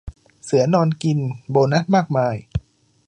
[0.43, 1.19] เสือนอนกิน
[1.49, 2.35] โบนัสมากมาย